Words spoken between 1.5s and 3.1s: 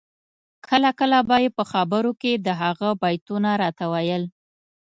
په خبرو کي د هغه